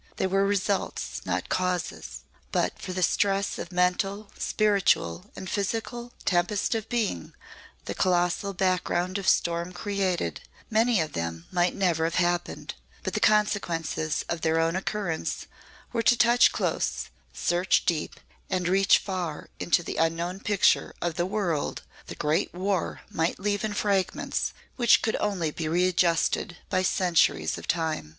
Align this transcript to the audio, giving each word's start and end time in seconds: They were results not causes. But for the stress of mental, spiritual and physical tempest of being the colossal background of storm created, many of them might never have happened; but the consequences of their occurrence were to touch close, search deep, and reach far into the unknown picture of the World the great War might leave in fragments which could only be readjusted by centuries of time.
They 0.17 0.25
were 0.25 0.47
results 0.47 1.21
not 1.25 1.47
causes. 1.47 2.21
But 2.51 2.79
for 2.81 2.91
the 2.91 3.03
stress 3.03 3.59
of 3.59 3.71
mental, 3.71 4.31
spiritual 4.35 5.29
and 5.35 5.47
physical 5.47 6.11
tempest 6.25 6.73
of 6.73 6.89
being 6.89 7.35
the 7.85 7.93
colossal 7.93 8.55
background 8.55 9.19
of 9.19 9.27
storm 9.29 9.71
created, 9.73 10.41
many 10.71 10.99
of 11.01 11.13
them 11.13 11.45
might 11.51 11.75
never 11.75 12.05
have 12.05 12.15
happened; 12.15 12.73
but 13.03 13.13
the 13.13 13.19
consequences 13.19 14.25
of 14.27 14.41
their 14.41 14.57
occurrence 14.69 15.45
were 15.93 16.01
to 16.01 16.17
touch 16.17 16.51
close, 16.51 17.09
search 17.31 17.85
deep, 17.85 18.19
and 18.49 18.67
reach 18.67 18.97
far 18.97 19.49
into 19.59 19.83
the 19.83 19.97
unknown 19.97 20.39
picture 20.39 20.95
of 20.99 21.13
the 21.13 21.27
World 21.27 21.83
the 22.07 22.15
great 22.15 22.51
War 22.55 23.01
might 23.11 23.37
leave 23.39 23.63
in 23.63 23.75
fragments 23.75 24.51
which 24.77 25.03
could 25.03 25.15
only 25.19 25.51
be 25.51 25.67
readjusted 25.67 26.57
by 26.71 26.81
centuries 26.81 27.59
of 27.59 27.67
time. 27.67 28.09